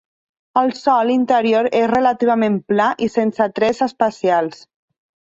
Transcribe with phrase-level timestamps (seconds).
[0.59, 4.65] El sòl interior és relativament pla i sense trets especials.